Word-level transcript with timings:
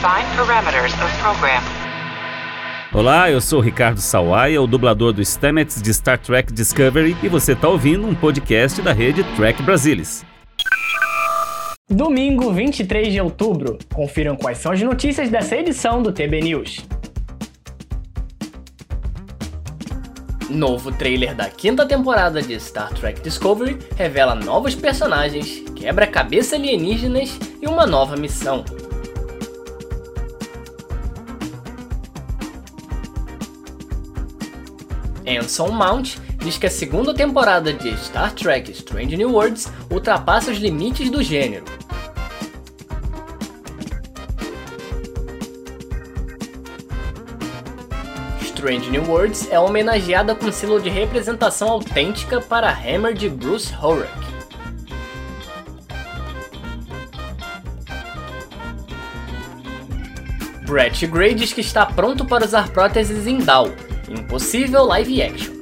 Define 0.00 0.34
parameters 0.34 0.94
of 0.94 1.14
program. 1.18 1.60
Olá, 2.90 3.30
eu 3.30 3.38
sou 3.38 3.60
Ricardo 3.60 4.00
Sawaia, 4.00 4.62
o 4.62 4.66
dublador 4.66 5.12
do 5.12 5.22
Stamets 5.22 5.82
de 5.82 5.92
Star 5.92 6.16
Trek 6.16 6.50
Discovery, 6.54 7.14
e 7.22 7.28
você 7.28 7.52
está 7.52 7.68
ouvindo 7.68 8.06
um 8.06 8.14
podcast 8.14 8.80
da 8.80 8.94
rede 8.94 9.22
Trek 9.36 9.62
Brasilis. 9.62 10.24
Domingo, 11.86 12.50
23 12.50 13.12
de 13.12 13.20
outubro. 13.20 13.78
Confiram 13.92 14.36
quais 14.36 14.56
são 14.56 14.72
as 14.72 14.80
notícias 14.80 15.28
dessa 15.28 15.54
edição 15.54 16.02
do 16.02 16.10
TB 16.10 16.40
News. 16.40 16.78
Novo 20.48 20.92
trailer 20.92 21.34
da 21.34 21.50
quinta 21.50 21.84
temporada 21.84 22.40
de 22.40 22.58
Star 22.58 22.90
Trek 22.94 23.20
Discovery 23.20 23.78
revela 23.96 24.34
novos 24.34 24.74
personagens, 24.74 25.62
quebra-cabeça 25.76 26.56
alienígenas 26.56 27.38
e 27.60 27.66
uma 27.66 27.86
nova 27.86 28.16
missão. 28.16 28.64
Anson 35.40 35.68
Mount 35.68 36.16
diz 36.38 36.58
que 36.58 36.66
a 36.66 36.70
segunda 36.70 37.14
temporada 37.14 37.72
de 37.72 37.96
Star 37.96 38.32
Trek 38.32 38.70
Strange 38.72 39.16
New 39.16 39.32
Worlds 39.32 39.72
ultrapassa 39.90 40.50
os 40.50 40.58
limites 40.58 41.10
do 41.10 41.22
gênero. 41.22 41.64
Strange 48.42 48.90
New 48.90 49.10
Worlds 49.10 49.48
é 49.50 49.58
homenageada 49.58 50.34
com 50.34 50.52
selo 50.52 50.78
de 50.78 50.90
representação 50.90 51.68
autêntica 51.68 52.42
para 52.42 52.70
Hammer 52.70 53.14
de 53.14 53.30
Bruce 53.30 53.72
Horak. 53.74 54.30
Brett 60.66 61.06
Gray 61.06 61.34
diz 61.34 61.54
que 61.54 61.62
está 61.62 61.86
pronto 61.86 62.26
para 62.26 62.44
usar 62.44 62.68
próteses 62.68 63.26
em 63.26 63.40
DAO, 64.10 64.18
impossível 64.18 64.84
live 64.84 65.22
action. 65.22 65.52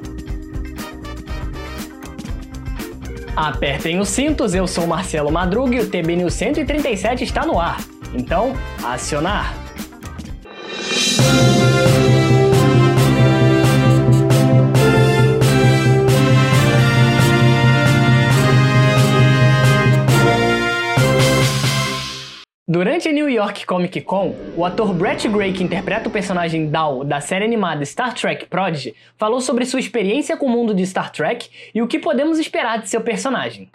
Apertem 3.37 4.01
os 4.01 4.09
cintos, 4.09 4.55
eu 4.55 4.67
sou 4.67 4.87
Marcelo 4.87 5.31
Madruga 5.31 5.77
e 5.77 5.81
o 5.81 5.89
TB 5.89 6.17
News 6.17 6.35
137 6.35 7.23
está 7.23 7.47
no 7.47 7.59
ar. 7.61 7.79
Então, 8.15 8.55
acionar! 8.83 9.58
York 23.39 23.67
Comic 23.67 24.01
Con, 24.01 24.35
o 24.57 24.65
ator 24.65 24.93
Brett 24.93 25.29
Gray, 25.29 25.53
que 25.53 25.63
interpreta 25.63 26.09
o 26.09 26.13
personagem 26.13 26.69
Dal 26.69 27.05
da 27.05 27.21
série 27.21 27.45
animada 27.45 27.85
Star 27.85 28.13
Trek 28.13 28.47
Prodigy, 28.47 28.97
falou 29.17 29.41
sobre 29.41 29.65
sua 29.65 29.79
experiência 29.79 30.37
com 30.37 30.47
o 30.47 30.51
mundo 30.51 30.75
de 30.75 30.85
Star 30.85 31.13
Trek 31.13 31.49
e 31.73 31.81
o 31.81 31.87
que 31.87 32.01
podemos 32.01 32.41
esperar 32.41 32.83
de 32.83 32.91
seu 32.91 33.01
personagem. 33.01 33.71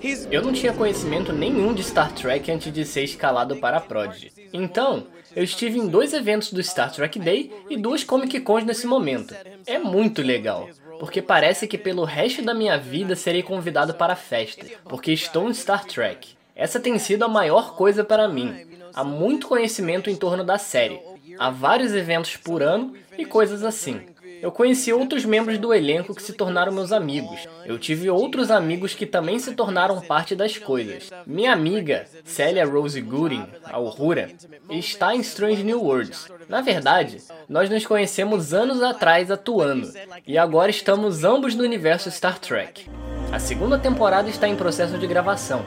100%. 0.00 0.28
Eu 0.32 0.42
não 0.42 0.52
tinha 0.52 0.72
conhecimento 0.72 1.32
nenhum 1.32 1.72
de 1.72 1.84
Star 1.84 2.10
Trek 2.12 2.50
antes 2.50 2.72
de 2.72 2.84
ser 2.84 3.04
escalado 3.04 3.54
para 3.56 3.76
a 3.76 3.80
Prodigy. 3.80 4.32
Então, 4.52 5.06
eu 5.36 5.44
estive 5.44 5.78
em 5.78 5.86
dois 5.86 6.12
eventos 6.12 6.52
do 6.52 6.60
Star 6.60 6.92
Trek 6.92 7.20
Day 7.20 7.52
e 7.70 7.76
duas 7.76 8.02
Comic 8.02 8.40
Cons 8.40 8.64
nesse 8.64 8.84
momento. 8.84 9.32
É 9.64 9.78
muito 9.78 10.22
legal 10.22 10.68
porque 10.98 11.22
parece 11.22 11.66
que 11.66 11.78
pelo 11.78 12.04
resto 12.04 12.42
da 12.42 12.54
minha 12.54 12.78
vida 12.78 13.16
serei 13.16 13.42
convidado 13.42 13.94
para 13.94 14.12
a 14.12 14.16
festa, 14.16 14.64
porque 14.84 15.12
estou 15.12 15.48
em 15.48 15.54
Star 15.54 15.84
Trek. 15.84 16.36
Essa 16.62 16.78
tem 16.78 16.96
sido 16.96 17.24
a 17.24 17.28
maior 17.28 17.74
coisa 17.74 18.04
para 18.04 18.28
mim. 18.28 18.54
Há 18.94 19.02
muito 19.02 19.48
conhecimento 19.48 20.08
em 20.08 20.14
torno 20.14 20.44
da 20.44 20.58
série. 20.58 21.00
Há 21.36 21.50
vários 21.50 21.92
eventos 21.92 22.36
por 22.36 22.62
ano 22.62 22.94
e 23.18 23.24
coisas 23.24 23.64
assim. 23.64 24.00
Eu 24.40 24.52
conheci 24.52 24.92
outros 24.92 25.24
membros 25.24 25.58
do 25.58 25.74
elenco 25.74 26.14
que 26.14 26.22
se 26.22 26.32
tornaram 26.32 26.70
meus 26.70 26.92
amigos. 26.92 27.48
Eu 27.66 27.80
tive 27.80 28.08
outros 28.08 28.48
amigos 28.48 28.94
que 28.94 29.06
também 29.06 29.40
se 29.40 29.56
tornaram 29.56 30.00
parte 30.02 30.36
das 30.36 30.56
coisas. 30.56 31.10
Minha 31.26 31.52
amiga, 31.52 32.06
Celia 32.24 32.64
Rose 32.64 33.00
Gooding, 33.00 33.44
a 33.64 33.80
Uhura, 33.80 34.30
está 34.70 35.16
em 35.16 35.20
Strange 35.20 35.64
New 35.64 35.82
Worlds. 35.82 36.28
Na 36.48 36.60
verdade, 36.60 37.20
nós 37.48 37.68
nos 37.68 37.84
conhecemos 37.84 38.54
anos 38.54 38.80
atrás 38.82 39.32
atuando, 39.32 39.92
e 40.24 40.38
agora 40.38 40.70
estamos 40.70 41.24
ambos 41.24 41.56
no 41.56 41.64
universo 41.64 42.08
Star 42.08 42.38
Trek. 42.38 42.88
A 43.32 43.40
segunda 43.40 43.78
temporada 43.78 44.28
está 44.28 44.46
em 44.46 44.54
processo 44.54 44.96
de 44.96 45.06
gravação, 45.08 45.64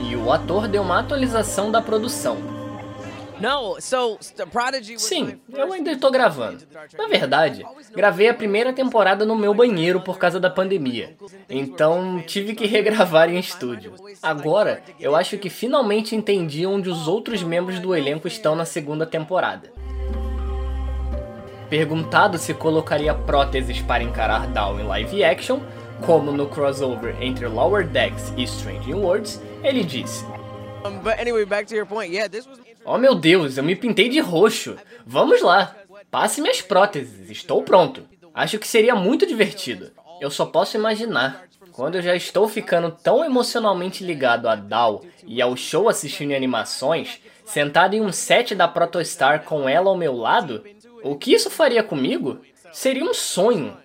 e 0.00 0.16
o 0.16 0.32
ator 0.32 0.68
deu 0.68 0.82
uma 0.82 1.00
atualização 1.00 1.70
da 1.70 1.80
produção. 1.80 2.56
Sim, 4.98 5.38
eu 5.52 5.72
ainda 5.72 5.92
estou 5.92 6.10
gravando. 6.10 6.64
Na 6.96 7.06
verdade, 7.06 7.66
gravei 7.94 8.28
a 8.28 8.34
primeira 8.34 8.72
temporada 8.72 9.26
no 9.26 9.36
meu 9.36 9.52
banheiro 9.52 10.00
por 10.00 10.18
causa 10.18 10.40
da 10.40 10.48
pandemia. 10.48 11.14
Então 11.48 12.22
tive 12.26 12.54
que 12.54 12.66
regravar 12.66 13.28
em 13.28 13.38
estúdio. 13.38 13.92
Agora, 14.22 14.82
eu 14.98 15.14
acho 15.14 15.36
que 15.36 15.50
finalmente 15.50 16.16
entendi 16.16 16.66
onde 16.66 16.88
os 16.88 17.06
outros 17.06 17.42
membros 17.42 17.78
do 17.78 17.94
elenco 17.94 18.26
estão 18.26 18.56
na 18.56 18.64
segunda 18.64 19.04
temporada. 19.04 19.70
Perguntado 21.68 22.38
se 22.38 22.54
colocaria 22.54 23.12
próteses 23.12 23.82
para 23.82 24.02
encarar 24.02 24.46
Down 24.46 24.80
em 24.80 24.86
live 24.86 25.24
action, 25.24 25.60
como 26.00 26.30
no 26.30 26.46
crossover 26.46 27.16
entre 27.20 27.46
Lower 27.46 27.86
Decks 27.86 28.32
e 28.36 28.44
Strange 28.44 28.94
Worlds, 28.94 29.42
ele 29.62 29.82
disse: 29.82 30.24
Oh 32.84 32.98
meu 32.98 33.14
Deus, 33.14 33.56
eu 33.56 33.64
me 33.64 33.74
pintei 33.74 34.08
de 34.08 34.20
roxo. 34.20 34.76
Vamos 35.04 35.42
lá. 35.42 35.74
Passe 36.10 36.40
minhas 36.40 36.62
próteses, 36.62 37.30
estou 37.30 37.62
pronto. 37.62 38.04
Acho 38.32 38.58
que 38.58 38.68
seria 38.68 38.94
muito 38.94 39.26
divertido. 39.26 39.90
Eu 40.20 40.30
só 40.30 40.46
posso 40.46 40.76
imaginar. 40.76 41.46
Quando 41.72 41.96
eu 41.96 42.02
já 42.02 42.14
estou 42.14 42.48
ficando 42.48 42.90
tão 42.90 43.24
emocionalmente 43.24 44.02
ligado 44.02 44.48
a 44.48 44.54
Dal 44.54 45.04
e 45.26 45.42
ao 45.42 45.56
show 45.56 45.88
assistindo 45.88 46.34
animações, 46.34 47.20
sentado 47.44 47.94
em 47.94 48.00
um 48.00 48.12
set 48.12 48.54
da 48.54 48.66
Protostar 48.66 49.44
com 49.44 49.68
ela 49.68 49.90
ao 49.90 49.96
meu 49.96 50.16
lado, 50.16 50.64
o 51.02 51.16
que 51.16 51.34
isso 51.34 51.50
faria 51.50 51.82
comigo? 51.82 52.40
Seria 52.72 53.04
um 53.04 53.12
sonho. 53.12 53.76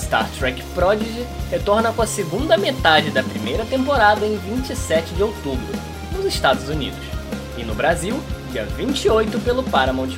Star 0.00 0.28
Trek 0.38 0.62
Prodigy 0.74 1.26
retorna 1.50 1.92
com 1.92 2.00
a 2.00 2.06
segunda 2.06 2.56
metade 2.56 3.10
da 3.10 3.22
primeira 3.22 3.66
temporada 3.66 4.26
em 4.26 4.36
27 4.38 5.14
de 5.14 5.22
outubro, 5.22 5.78
nos 6.12 6.24
Estados 6.24 6.68
Unidos, 6.70 6.98
e 7.58 7.62
no 7.64 7.74
Brasil, 7.74 8.18
dia 8.50 8.64
28 8.64 9.38
pelo 9.40 9.62
Paramount+. 9.62 10.16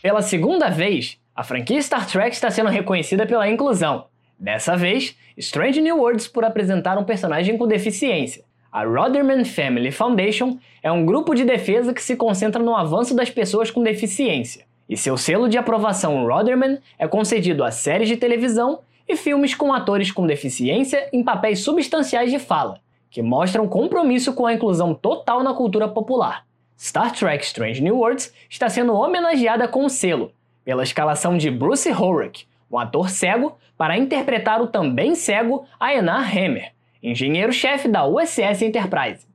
Pela 0.00 0.22
segunda 0.22 0.70
vez, 0.70 1.18
a 1.36 1.44
franquia 1.44 1.80
Star 1.82 2.06
Trek 2.06 2.34
está 2.34 2.50
sendo 2.50 2.70
reconhecida 2.70 3.26
pela 3.26 3.48
inclusão. 3.48 4.06
Dessa 4.38 4.74
vez, 4.74 5.16
Strange 5.36 5.80
New 5.82 5.98
Worlds 5.98 6.26
por 6.26 6.44
apresentar 6.44 6.98
um 6.98 7.04
personagem 7.04 7.58
com 7.58 7.66
deficiência, 7.66 8.42
a 8.74 8.82
Rodderman 8.82 9.44
Family 9.44 9.92
Foundation 9.92 10.58
é 10.82 10.90
um 10.90 11.06
grupo 11.06 11.32
de 11.32 11.44
defesa 11.44 11.94
que 11.94 12.02
se 12.02 12.16
concentra 12.16 12.60
no 12.60 12.74
avanço 12.74 13.14
das 13.14 13.30
pessoas 13.30 13.70
com 13.70 13.84
deficiência, 13.84 14.66
e 14.88 14.96
seu 14.96 15.16
selo 15.16 15.48
de 15.48 15.56
aprovação 15.56 16.26
Rodderman 16.26 16.80
é 16.98 17.06
concedido 17.06 17.62
a 17.62 17.70
séries 17.70 18.08
de 18.08 18.16
televisão 18.16 18.80
e 19.08 19.14
filmes 19.14 19.54
com 19.54 19.72
atores 19.72 20.10
com 20.10 20.26
deficiência 20.26 21.08
em 21.12 21.22
papéis 21.22 21.60
substanciais 21.60 22.32
de 22.32 22.40
fala, 22.40 22.80
que 23.12 23.22
mostram 23.22 23.68
compromisso 23.68 24.32
com 24.32 24.44
a 24.44 24.52
inclusão 24.52 24.92
total 24.92 25.44
na 25.44 25.54
cultura 25.54 25.86
popular. 25.86 26.44
Star 26.76 27.12
Trek 27.12 27.44
Strange 27.44 27.80
New 27.80 27.98
Worlds 27.98 28.34
está 28.50 28.68
sendo 28.68 28.92
homenageada 28.92 29.68
com 29.68 29.84
o 29.84 29.88
selo, 29.88 30.32
pela 30.64 30.82
escalação 30.82 31.38
de 31.38 31.48
Bruce 31.48 31.88
Horak, 31.92 32.44
um 32.68 32.76
ator 32.76 33.08
cego, 33.08 33.56
para 33.78 33.96
interpretar 33.96 34.60
o 34.60 34.66
também 34.66 35.14
cego 35.14 35.64
Aenar 35.78 36.28
Hammer, 36.36 36.73
engenheiro-chefe 37.04 37.86
da 37.86 38.06
USS 38.06 38.62
Enterprise. 38.62 39.26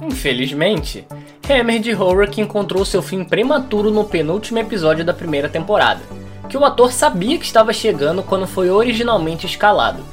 Infelizmente, 0.00 1.04
Hammer 1.50 1.80
de 1.80 1.92
Horak 1.92 2.40
encontrou 2.40 2.84
seu 2.84 3.02
fim 3.02 3.24
prematuro 3.24 3.90
no 3.90 4.04
penúltimo 4.04 4.60
episódio 4.60 5.04
da 5.04 5.12
primeira 5.12 5.48
temporada, 5.48 6.00
que 6.48 6.56
o 6.56 6.64
ator 6.64 6.92
sabia 6.92 7.36
que 7.36 7.44
estava 7.44 7.72
chegando 7.72 8.22
quando 8.22 8.46
foi 8.46 8.70
originalmente 8.70 9.44
escalado, 9.44 10.04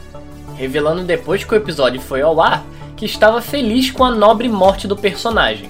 revelando 0.58 1.04
depois 1.04 1.44
que 1.44 1.54
o 1.54 1.58
episódio 1.58 2.02
foi 2.02 2.24
ao 2.24 2.42
ar 2.42 2.66
que 2.98 3.06
estava 3.06 3.42
feliz 3.42 3.92
com 3.92 4.04
a 4.04 4.10
nobre 4.10 4.50
morte 4.50 4.88
do 4.88 4.98
personagem, 4.98 5.70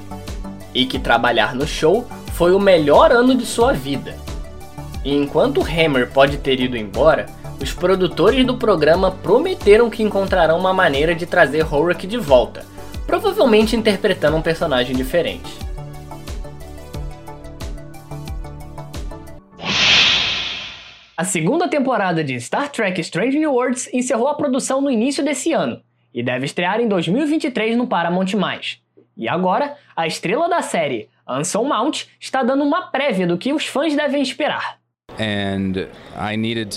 e 0.74 0.86
que 0.86 0.98
trabalhar 0.98 1.54
no 1.54 1.68
show 1.68 2.08
foi 2.36 2.54
o 2.54 2.60
melhor 2.60 3.12
ano 3.12 3.36
de 3.36 3.46
sua 3.46 3.74
vida. 3.74 4.16
E 5.04 5.14
enquanto 5.14 5.62
Hammer 5.62 6.10
pode 6.10 6.38
ter 6.38 6.58
ido 6.62 6.78
embora, 6.78 7.26
os 7.62 7.74
produtores 7.74 8.46
do 8.46 8.58
programa 8.58 9.12
prometeram 9.12 9.90
que 9.90 10.02
encontrarão 10.02 10.58
uma 10.58 10.74
maneira 10.74 11.14
de 11.14 11.26
trazer 11.26 11.72
Horak 11.72 12.08
de 12.08 12.18
volta, 12.18 12.66
provavelmente 13.06 13.76
interpretando 13.76 14.38
um 14.38 14.42
personagem 14.42 14.96
diferente. 14.96 15.52
A 21.16 21.22
A 21.22 21.24
segunda 21.24 21.68
temporada 21.68 22.24
de 22.24 22.40
Star 22.42 22.68
Trek 22.72 23.00
Strange 23.00 23.38
New 23.38 23.54
Worlds 23.54 23.88
encerrou 23.94 24.28
a 24.28 24.34
produção 24.34 24.82
no 24.82 24.90
início 24.90 25.24
desse 25.24 25.54
ano 25.54 25.80
e 26.12 26.24
deve 26.24 26.46
estrear 26.46 26.82
em 26.82 26.88
2023 26.88 27.78
no 27.78 27.86
Paramount+. 27.86 28.26
E 29.16 29.30
agora, 29.30 29.78
a 29.96 30.08
estrela 30.08 30.50
da 30.50 30.64
série, 30.64 31.10
Anson 31.28 31.64
Mount, 31.66 32.06
está 32.20 32.42
dando 32.42 32.64
uma 32.64 32.88
prévia 32.88 33.28
do 33.28 33.38
que 33.38 33.54
os 33.54 33.68
fãs 33.68 33.96
devem 33.96 34.24
esperar. 34.24 34.81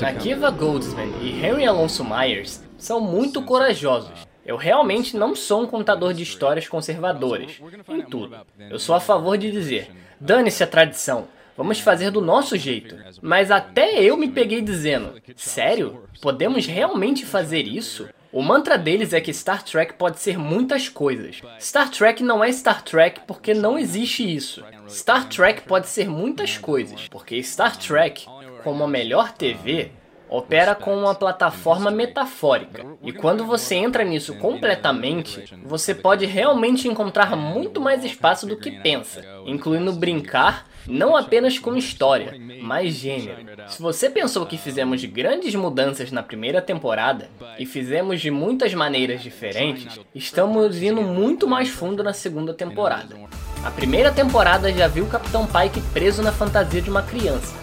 Akiva 0.05 0.51
Goldsman 0.51 1.09
e 1.23 1.31
Henry 1.43 1.67
Alonso 1.67 2.05
Myers 2.05 2.63
são 2.77 3.01
muito 3.01 3.41
corajosos. 3.41 4.27
Eu 4.45 4.57
realmente 4.57 5.17
não 5.17 5.35
sou 5.35 5.63
um 5.63 5.67
contador 5.67 6.13
de 6.13 6.23
histórias 6.23 6.69
conservadoras, 6.69 7.53
em 7.89 8.03
tudo. 8.03 8.37
Eu 8.69 8.79
sou 8.79 8.95
a 8.95 9.01
favor 9.01 9.39
de 9.39 9.51
dizer, 9.51 9.91
dane-se 10.21 10.63
a 10.63 10.67
tradição, 10.67 11.27
vamos 11.57 11.81
fazer 11.81 12.11
do 12.11 12.21
nosso 12.21 12.55
jeito. 12.59 12.95
Mas 13.23 13.51
até 13.51 14.03
eu 14.03 14.15
me 14.17 14.29
peguei 14.29 14.61
dizendo, 14.61 15.15
sério? 15.35 16.05
Podemos 16.21 16.67
realmente 16.67 17.25
fazer 17.25 17.67
isso? 17.67 18.07
O 18.35 18.43
mantra 18.43 18.77
deles 18.77 19.13
é 19.13 19.21
que 19.21 19.33
Star 19.33 19.63
Trek 19.63 19.95
pode 19.95 20.19
ser 20.19 20.37
muitas 20.37 20.89
coisas. 20.89 21.41
Star 21.61 21.89
Trek 21.89 22.21
não 22.21 22.43
é 22.43 22.51
Star 22.51 22.83
Trek 22.83 23.21
porque 23.29 23.55
não 23.55 23.79
existe 23.79 24.25
isso. 24.35 24.61
Star 24.89 25.29
Trek 25.29 25.63
pode 25.63 25.87
ser 25.87 26.09
muitas 26.09 26.59
coisas, 26.59 27.07
porque 27.09 27.41
Star 27.45 27.77
Trek, 27.77 28.27
como 28.65 28.83
a 28.83 28.89
melhor 28.89 29.31
TV, 29.33 29.93
opera 30.29 30.75
com 30.75 30.97
uma 30.97 31.15
plataforma 31.15 31.91
metafórica. 31.91 32.85
E 33.03 33.13
quando 33.13 33.45
você 33.45 33.77
entra 33.77 34.03
nisso 34.03 34.35
completamente, 34.37 35.55
você 35.65 35.95
pode 35.95 36.27
realmente 36.27 36.89
encontrar 36.89 37.37
muito 37.37 37.81
mais 37.81 38.05
espaço 38.05 38.47
do 38.47 38.57
que 38.57 38.71
pensa, 38.71 39.25
incluindo 39.47 39.93
brincar 39.93 40.67
não 40.87 41.17
apenas 41.17 41.59
com 41.59 41.77
história, 41.77 42.35
mas 42.61 42.95
gênero. 42.95 43.39
Se 43.69 43.81
você 43.81 44.11
pensou 44.11 44.45
que 44.45 44.59
fizemos 44.59 45.03
grandes 45.05 45.55
mudanças 45.55 46.11
na 46.13 46.23
primeira 46.23 46.61
temporada 46.61 47.31
e 47.59 47.65
fizemos 47.65 48.21
de 48.21 48.31
muitas 48.31 48.75
maneiras 48.75 49.23
diferentes, 49.23 49.99
estamos 50.15 50.83
indo 50.83 51.01
muito 51.01 51.49
mais 51.49 51.69
fundo 51.69 52.03
na 52.03 52.13
segunda 52.13 52.53
temporada. 52.53 53.17
A 53.65 53.71
primeira 53.71 54.13
temporada 54.13 54.71
já 54.73 54.87
viu 54.87 55.05
o 55.05 55.09
Capitão 55.09 55.47
Pike 55.47 55.81
preso 55.93 56.23
na 56.23 56.33
fantasia 56.33 56.83
de 56.83 56.91
uma 56.91 57.03
criança, 57.03 57.55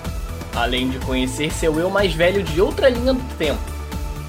além 0.55 0.89
de 0.89 0.99
conhecer 0.99 1.51
seu 1.51 1.79
eu 1.79 1.89
mais 1.89 2.13
velho 2.13 2.43
de 2.43 2.61
outra 2.61 2.89
linha 2.89 3.13
do 3.13 3.37
tempo. 3.37 3.61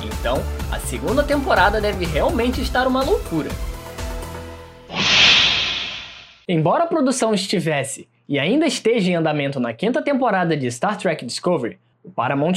Então, 0.04 0.38
a 0.70 0.78
segunda 0.78 1.22
temporada 1.22 1.80
deve 1.80 2.04
realmente 2.04 2.60
estar 2.60 2.86
uma 2.86 3.02
loucura. 3.02 3.50
Embora 6.48 6.84
a 6.84 6.86
produção 6.86 7.32
estivesse 7.32 8.08
e 8.28 8.38
ainda 8.38 8.66
esteja 8.66 9.10
em 9.10 9.14
andamento 9.14 9.60
na 9.60 9.72
quinta 9.72 10.02
temporada 10.02 10.56
de 10.56 10.70
Star 10.70 10.96
Trek 10.96 11.24
Discovery, 11.24 11.78
o 12.04 12.10
Paramount+, 12.10 12.54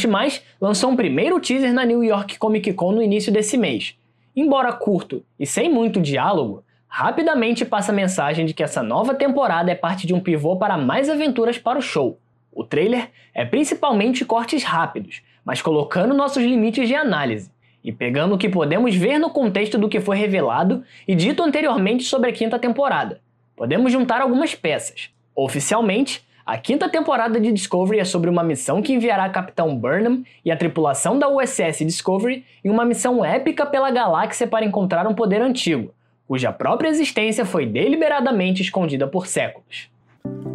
lançou 0.59 0.89
um 0.89 0.95
primeiro 0.95 1.39
teaser 1.39 1.71
na 1.71 1.85
New 1.85 2.03
York 2.03 2.37
Comic 2.39 2.73
Con 2.73 2.93
no 2.93 3.01
início 3.01 3.31
desse 3.31 3.57
mês. 3.57 3.95
Embora 4.35 4.73
curto 4.73 5.23
e 5.39 5.45
sem 5.45 5.71
muito 5.71 6.01
diálogo, 6.01 6.63
rapidamente 6.87 7.63
passa 7.63 7.91
a 7.91 7.95
mensagem 7.95 8.45
de 8.45 8.53
que 8.53 8.63
essa 8.63 8.81
nova 8.81 9.13
temporada 9.13 9.71
é 9.71 9.75
parte 9.75 10.07
de 10.07 10.13
um 10.13 10.19
pivô 10.19 10.57
para 10.57 10.77
mais 10.77 11.09
aventuras 11.09 11.57
para 11.57 11.77
o 11.77 11.81
show. 11.81 12.19
O 12.55 12.63
trailer 12.63 13.09
é 13.33 13.43
principalmente 13.43 14.23
cortes 14.23 14.63
rápidos, 14.63 15.21
mas 15.43 15.61
colocando 15.61 16.13
nossos 16.13 16.41
limites 16.41 16.87
de 16.87 16.95
análise 16.95 17.51
e 17.83 17.91
pegando 17.91 18.33
o 18.33 18.37
que 18.37 18.47
podemos 18.47 18.95
ver 18.95 19.19
no 19.19 19.29
contexto 19.29 19.77
do 19.77 19.89
que 19.89 19.99
foi 19.99 20.15
revelado 20.15 20.81
e 21.05 21.13
dito 21.13 21.43
anteriormente 21.43 22.05
sobre 22.05 22.29
a 22.29 22.33
quinta 22.33 22.57
temporada. 22.57 23.19
Podemos 23.57 23.91
juntar 23.91 24.21
algumas 24.21 24.55
peças. 24.55 25.09
Oficialmente, 25.35 26.25
a 26.45 26.57
quinta 26.57 26.87
temporada 26.87 27.39
de 27.41 27.51
Discovery 27.51 27.99
é 27.99 28.05
sobre 28.05 28.29
uma 28.29 28.43
missão 28.43 28.81
que 28.81 28.93
enviará 28.93 29.27
Capitão 29.29 29.75
Burnham 29.75 30.23
e 30.43 30.49
a 30.49 30.55
tripulação 30.55 31.19
da 31.19 31.27
USS 31.27 31.79
Discovery 31.85 32.45
em 32.63 32.69
uma 32.69 32.85
missão 32.85 33.23
épica 33.25 33.65
pela 33.65 33.91
galáxia 33.91 34.47
para 34.47 34.65
encontrar 34.65 35.05
um 35.07 35.13
poder 35.13 35.41
antigo, 35.41 35.93
cuja 36.25 36.53
própria 36.53 36.87
existência 36.87 37.43
foi 37.45 37.65
deliberadamente 37.65 38.61
escondida 38.61 39.07
por 39.07 39.27
séculos. 39.27 39.93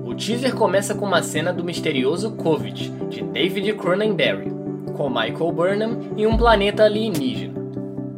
O 0.05 0.15
teaser 0.15 0.55
começa 0.55 0.95
com 0.95 1.07
uma 1.07 1.23
cena 1.23 1.53
do 1.53 1.65
misterioso 1.65 2.33
Covid, 2.33 2.91
de 3.09 3.23
David 3.23 3.73
Cronenberry, 3.75 4.51
com 4.97 5.09
Michael 5.09 5.53
Burnham 5.53 5.99
em 6.17 6.27
um 6.27 6.37
planeta 6.37 6.85
alienígena. 6.85 7.61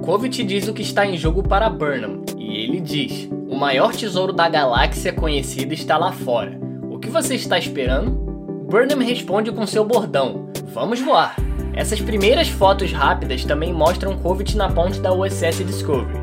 Covid 0.02 0.43
diz 0.43 0.66
o 0.66 0.72
que 0.72 0.82
está 0.82 1.06
em 1.06 1.16
jogo 1.16 1.43
para 1.43 1.70
Burnham, 1.70 2.22
e 2.37 2.64
ele 2.64 2.81
diz: 2.81 3.28
O 3.49 3.54
maior 3.54 3.93
tesouro 3.93 4.32
da 4.32 4.49
galáxia 4.49 5.12
conhecida 5.12 5.75
está 5.75 5.96
lá 5.96 6.12
fora. 6.12 6.58
O 6.90 6.99
que 6.99 7.08
você 7.08 7.34
está 7.34 7.58
esperando? 7.58 8.10
Burnham 8.69 8.99
responde 8.99 9.52
com 9.52 9.66
seu 9.66 9.84
bordão: 9.84 10.49
Vamos 10.72 11.00
voar. 11.00 11.37
Essas 11.75 12.00
primeiras 12.00 12.49
fotos 12.49 12.93
rápidas 12.93 13.44
também 13.44 13.72
mostram 13.72 14.19
Covid 14.19 14.56
na 14.56 14.70
ponte 14.70 15.00
da 15.00 15.12
USS 15.12 15.64
Discovery. 15.64 16.20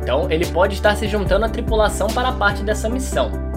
Então, 0.00 0.30
ele 0.30 0.46
pode 0.46 0.74
estar 0.74 0.96
se 0.96 1.06
juntando 1.06 1.44
à 1.44 1.48
tripulação 1.48 2.08
para 2.08 2.32
parte 2.32 2.62
dessa 2.62 2.88
missão. 2.88 3.47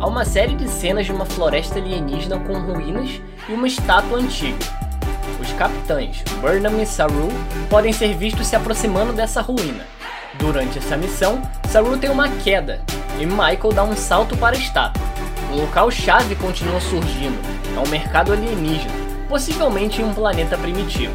Há 0.00 0.06
uma 0.06 0.24
série 0.24 0.54
de 0.54 0.68
cenas 0.68 1.06
de 1.06 1.12
uma 1.12 1.24
floresta 1.24 1.80
alienígena 1.80 2.38
com 2.38 2.52
ruínas 2.52 3.20
e 3.48 3.52
uma 3.52 3.66
estátua 3.66 4.18
antiga. 4.18 4.56
Os 5.40 5.52
capitães 5.54 6.22
Burnham 6.40 6.80
e 6.80 6.86
Saru 6.86 7.28
podem 7.68 7.92
ser 7.92 8.16
vistos 8.16 8.46
se 8.46 8.54
aproximando 8.54 9.12
dessa 9.12 9.40
ruína. 9.40 9.84
Durante 10.38 10.78
essa 10.78 10.96
missão, 10.96 11.42
Saru 11.68 11.98
tem 11.98 12.10
uma 12.10 12.28
queda 12.28 12.80
e 13.18 13.26
Michael 13.26 13.72
dá 13.74 13.82
um 13.82 13.96
salto 13.96 14.36
para 14.36 14.56
a 14.56 14.60
estátua. 14.60 15.02
Um 15.50 15.62
local-chave 15.62 16.36
continua 16.36 16.80
surgindo, 16.80 17.36
é 17.76 17.80
um 17.80 17.90
mercado 17.90 18.32
alienígena, 18.32 18.94
possivelmente 19.28 20.00
em 20.00 20.04
um 20.04 20.14
planeta 20.14 20.56
primitivo. 20.56 21.14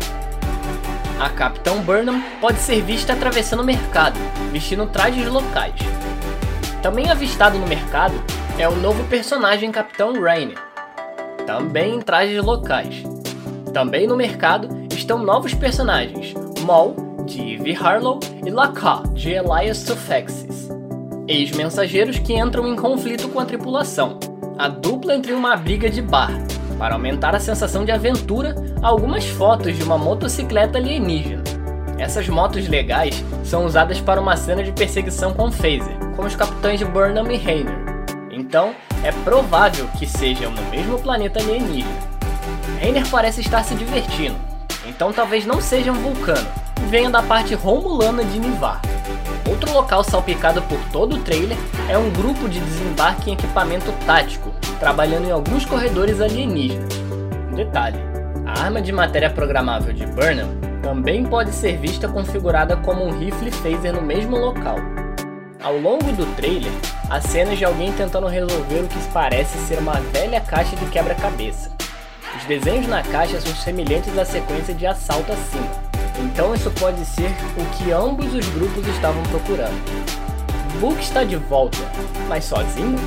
A 1.22 1.30
Capitão 1.30 1.80
Burnham 1.80 2.22
pode 2.42 2.60
ser 2.60 2.82
vista 2.82 3.14
atravessando 3.14 3.62
o 3.62 3.66
mercado, 3.66 4.20
vestindo 4.52 4.86
trajes 4.88 5.26
locais. 5.28 5.76
Também 6.82 7.10
avistado 7.10 7.58
no 7.58 7.66
mercado 7.66 8.22
é 8.58 8.70
o 8.70 8.76
novo 8.76 9.04
personagem 9.06 9.72
Capitão 9.72 10.14
Rainer, 10.14 10.58
também 11.46 11.96
em 11.96 12.02
trajes 12.02 12.44
locais. 12.44 13.04
Também 13.74 14.06
no 14.06 14.16
mercado 14.16 14.70
estão 14.94 15.18
novos 15.18 15.54
personagens, 15.54 16.34
Maul, 16.62 17.26
de 17.26 17.56
Eve 17.56 17.76
Harlow, 17.76 18.20
e 18.46 18.52
Laka, 18.52 19.02
de 19.14 19.32
Elias 19.32 19.78
Suffexes. 19.78 20.70
Ex-mensageiros 21.28 22.20
que 22.20 22.38
entram 22.38 22.68
em 22.68 22.76
conflito 22.76 23.28
com 23.30 23.40
a 23.40 23.46
tripulação. 23.46 24.20
A 24.58 24.68
dupla 24.68 25.16
entre 25.16 25.34
uma 25.34 25.56
briga 25.56 25.90
de 25.90 26.02
bar. 26.02 26.32
Para 26.78 26.94
aumentar 26.94 27.34
a 27.34 27.40
sensação 27.40 27.84
de 27.84 27.92
aventura, 27.92 28.56
algumas 28.82 29.26
fotos 29.26 29.76
de 29.76 29.84
uma 29.84 29.98
motocicleta 29.98 30.78
alienígena. 30.78 31.44
Essas 31.98 32.28
motos 32.28 32.68
legais 32.68 33.24
são 33.44 33.66
usadas 33.66 34.00
para 34.00 34.22
uma 34.22 34.36
cena 34.36 34.64
de 34.64 34.72
perseguição 34.72 35.34
com 35.34 35.52
phaser, 35.52 35.98
com 36.16 36.24
os 36.24 36.36
capitães 36.36 36.84
Burnham 36.84 37.32
e 37.32 37.38
Rainer. 37.38 37.83
Então, 38.36 38.74
é 39.04 39.12
provável 39.12 39.88
que 40.00 40.08
sejam 40.08 40.52
no 40.52 40.62
mesmo 40.64 40.98
planeta 41.00 41.40
alienígena. 41.40 42.14
Reiner 42.80 43.08
parece 43.10 43.42
estar 43.42 43.64
se 43.64 43.76
divertindo, 43.76 44.36
então 44.88 45.14
talvez 45.14 45.46
não 45.46 45.62
seja 45.62 45.92
um 45.92 46.02
vulcano, 46.02 46.48
e 46.82 46.86
venha 46.90 47.10
da 47.10 47.22
parte 47.22 47.54
romulana 47.54 48.26
de 48.26 48.40
Nivar. 48.40 48.82
Outro 49.48 49.72
local 49.72 50.04
salpicado 50.04 50.62
por 50.64 50.80
todo 50.92 51.16
o 51.16 51.20
trailer 51.20 51.58
é 51.88 51.98
um 51.98 52.10
grupo 52.10 52.50
de 52.50 52.60
desembarque 52.60 53.30
em 53.30 53.34
equipamento 53.34 53.92
tático, 54.06 54.52
trabalhando 54.80 55.28
em 55.28 55.32
alguns 55.32 55.64
corredores 55.66 56.20
alienígenas. 56.20 56.94
Detalhe: 57.56 58.00
a 58.46 58.64
arma 58.64 58.82
de 58.82 58.92
matéria 58.92 59.30
programável 59.30 59.94
de 59.94 60.06
Burnham 60.08 60.50
também 60.82 61.24
pode 61.24 61.52
ser 61.52 61.78
vista 61.78 62.08
configurada 62.08 62.76
como 62.78 63.06
um 63.06 63.18
rifle 63.18 63.52
phaser 63.52 63.94
no 63.94 64.02
mesmo 64.02 64.38
local. 64.38 64.78
Ao 65.62 65.78
longo 65.78 66.12
do 66.12 66.26
trailer, 66.36 66.72
há 67.14 67.22
cenas 67.22 67.60
de 67.60 67.64
alguém 67.64 67.94
tentando 67.94 68.26
resolver 68.26 68.80
o 68.80 68.88
que 68.88 68.98
parece 69.14 69.56
ser 69.68 69.78
uma 69.78 69.94
velha 70.12 70.42
caixa 70.42 70.76
de 70.76 70.84
quebra-cabeça. 70.88 71.70
Os 72.36 72.44
desenhos 72.46 72.88
na 72.88 73.04
caixa 73.04 73.40
são 73.40 73.54
semelhantes 73.54 74.18
à 74.18 74.26
sequência 74.26 74.74
de 74.74 74.88
assalto 74.88 75.32
acima, 75.32 75.70
então 76.26 76.56
isso 76.56 76.72
pode 76.72 77.06
ser 77.06 77.30
o 77.56 77.78
que 77.78 77.92
ambos 77.92 78.34
os 78.34 78.48
grupos 78.50 78.88
estavam 78.88 79.22
procurando. 79.24 79.80
Book 80.80 81.00
está 81.00 81.24
de 81.24 81.36
volta, 81.36 81.78
mas 82.28 82.46
sozinho? 82.46 82.98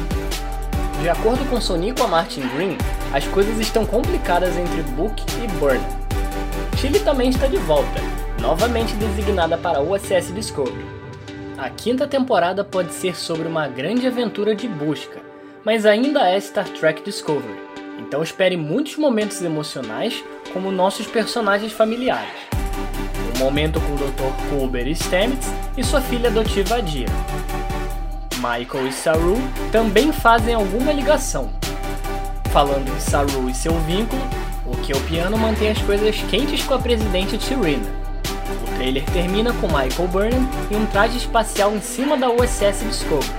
De 1.02 1.08
acordo 1.08 1.44
com 1.50 1.60
Sonic 1.60 2.00
e 2.00 2.06
Martin 2.06 2.48
Green, 2.54 2.78
as 3.12 3.26
coisas 3.26 3.58
estão 3.58 3.84
complicadas 3.84 4.56
entre 4.56 4.82
Book 4.82 5.20
e 5.42 5.48
Burn. 5.58 5.82
Chile 6.76 7.00
também 7.00 7.30
está 7.30 7.48
de 7.48 7.56
volta, 7.56 8.00
novamente 8.40 8.94
designada 8.94 9.58
para 9.58 9.80
o 9.80 9.92
USS 9.92 10.32
Discovery. 10.32 10.95
A 11.58 11.70
quinta 11.70 12.06
temporada 12.06 12.62
pode 12.62 12.92
ser 12.92 13.16
sobre 13.16 13.48
uma 13.48 13.66
grande 13.66 14.06
aventura 14.06 14.54
de 14.54 14.68
busca, 14.68 15.22
mas 15.64 15.86
ainda 15.86 16.28
é 16.28 16.38
Star 16.38 16.68
Trek 16.68 17.02
Discovery. 17.02 17.58
Então 17.98 18.22
espere 18.22 18.58
muitos 18.58 18.96
momentos 18.96 19.40
emocionais 19.40 20.22
como 20.52 20.70
nossos 20.70 21.06
personagens 21.06 21.72
familiares. 21.72 22.28
Um 23.34 23.38
momento 23.38 23.80
com 23.80 23.94
o 23.94 23.96
Dr. 23.96 24.50
Culber 24.50 24.86
Stamets 24.94 25.48
e 25.78 25.82
sua 25.82 26.02
filha 26.02 26.28
adotiva 26.28 26.76
Adira. 26.76 27.12
Michael 28.36 28.88
e 28.88 28.92
Saru 28.92 29.36
também 29.72 30.12
fazem 30.12 30.54
alguma 30.54 30.92
ligação. 30.92 31.50
Falando 32.52 32.94
de 32.94 33.00
Saru 33.00 33.48
e 33.48 33.54
seu 33.54 33.72
vínculo, 33.80 34.22
O 34.66 34.76
que 34.78 34.92
o 34.92 35.00
piano 35.02 35.38
mantém 35.38 35.70
as 35.70 35.80
coisas 35.82 36.16
quentes 36.28 36.64
com 36.64 36.75
a 36.75 36.78
presidente 36.78 37.38
Tyrina. 37.38 38.05
O 38.52 38.76
trailer 38.76 39.04
termina 39.12 39.52
com 39.54 39.66
Michael 39.66 40.08
Burnham 40.08 40.48
em 40.70 40.76
um 40.76 40.86
traje 40.86 41.18
espacial 41.18 41.74
em 41.74 41.80
cima 41.80 42.16
da 42.16 42.30
USS 42.30 42.84
Discovery. 42.84 43.32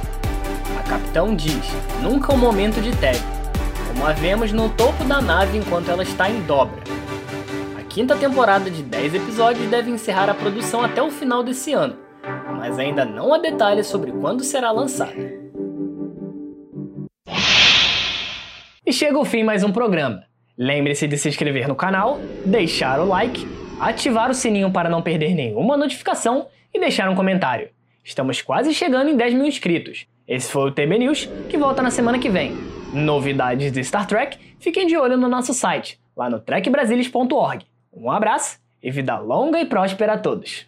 A 0.79 0.89
capitão 0.89 1.35
diz: 1.35 1.65
nunca 2.01 2.33
um 2.33 2.37
momento 2.37 2.81
de 2.81 2.95
tédio, 2.97 3.23
como 3.87 4.05
a 4.05 4.11
vemos 4.11 4.51
no 4.51 4.69
topo 4.69 5.03
da 5.05 5.21
nave 5.21 5.57
enquanto 5.57 5.89
ela 5.89 6.03
está 6.03 6.29
em 6.29 6.41
dobra. 6.41 6.81
A 7.79 7.83
quinta 7.83 8.15
temporada 8.15 8.69
de 8.69 8.83
10 8.83 9.15
episódios 9.15 9.69
deve 9.69 9.89
encerrar 9.89 10.29
a 10.29 10.33
produção 10.33 10.81
até 10.83 11.01
o 11.01 11.09
final 11.09 11.43
desse 11.43 11.73
ano, 11.73 11.97
mas 12.57 12.77
ainda 12.77 13.05
não 13.05 13.33
há 13.33 13.37
detalhes 13.37 13.87
sobre 13.87 14.11
quando 14.11 14.43
será 14.43 14.71
lançada. 14.71 15.15
E 18.85 18.93
chega 18.93 19.19
o 19.19 19.25
fim 19.25 19.43
mais 19.43 19.63
um 19.63 19.71
programa. 19.71 20.23
Lembre-se 20.57 21.07
de 21.07 21.17
se 21.17 21.29
inscrever 21.29 21.67
no 21.67 21.75
canal, 21.75 22.19
deixar 22.45 22.99
o 22.99 23.05
like, 23.05 23.45
ativar 23.79 24.29
o 24.29 24.33
sininho 24.33 24.71
para 24.71 24.89
não 24.89 25.01
perder 25.01 25.33
nenhuma 25.33 25.77
notificação 25.77 26.47
e 26.73 26.79
deixar 26.79 27.09
um 27.09 27.15
comentário. 27.15 27.69
Estamos 28.03 28.41
quase 28.41 28.73
chegando 28.73 29.09
em 29.09 29.17
10 29.17 29.33
mil 29.33 29.45
inscritos. 29.45 30.05
Esse 30.27 30.51
foi 30.51 30.69
o 30.69 30.71
TB 30.71 30.99
News, 30.99 31.29
que 31.49 31.57
volta 31.57 31.81
na 31.81 31.91
semana 31.91 32.19
que 32.19 32.29
vem. 32.29 32.53
Novidades 32.93 33.71
de 33.71 33.83
Star 33.83 34.05
Trek, 34.07 34.37
fiquem 34.59 34.87
de 34.87 34.97
olho 34.97 35.17
no 35.17 35.27
nosso 35.27 35.53
site, 35.53 35.99
lá 36.15 36.29
no 36.29 36.39
trekbrasilis.org. 36.39 37.65
Um 37.93 38.11
abraço 38.11 38.59
e 38.81 38.91
vida 38.91 39.17
longa 39.19 39.59
e 39.59 39.65
próspera 39.65 40.13
a 40.13 40.17
todos. 40.17 40.65